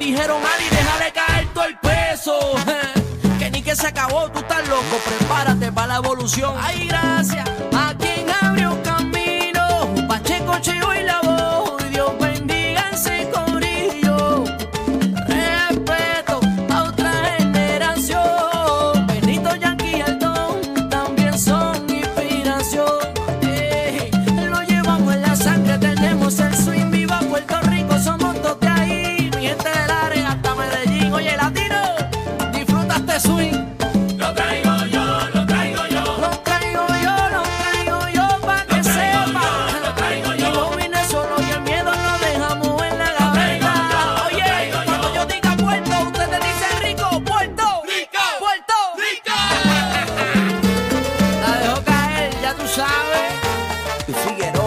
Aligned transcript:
Dijeron, 0.00 0.40
Ari, 0.42 0.64
déjale 0.70 1.12
caer 1.12 1.19
solución. 6.30 6.54
Ay, 6.60 6.86
gracias 6.86 7.48
a 7.72 7.94
quien 7.94 8.26
abrió 8.42 8.80
camino, 8.82 10.06
Pacheco, 10.08 10.58
Chivo 10.60 10.94
y 10.94 11.02
la 11.02 11.20
voz. 11.22 11.90
Dios 11.90 12.12
bendiga 12.18 12.90
ese 12.92 13.28
corillo. 13.30 14.44
Respeto 15.26 16.40
a 16.70 16.82
otra 16.84 17.12
generación. 17.38 19.06
Benito 19.06 19.54
Yankee 19.56 19.96
y 19.96 20.00
Altón 20.00 20.88
también 20.88 21.38
son 21.38 21.88
inspiración. 21.90 22.98
Eh, 23.42 24.10
lo 24.48 24.62
llevamos 24.62 25.14
en 25.14 25.22
la 25.22 25.36
sangre, 25.36 25.78
tenemos 25.78 26.38
el 26.38 26.54
swing. 26.54 26.90
Viva 26.90 27.20
Puerto 27.20 27.60
Rico, 27.62 27.98
somos 27.98 28.40
dos 28.42 28.58
de 28.60 28.68
ahí. 28.68 29.30
Mi 29.36 29.46
gente 29.48 29.68
del 29.68 29.90
área 29.90 30.30
hasta 30.30 30.54
Medellín. 30.54 31.12
Oye, 31.12 31.36
latino, 31.36 31.80
disfrutaste 32.52 33.20
swing. 33.20 33.69
y 54.10 54.14
sigue 54.14 54.59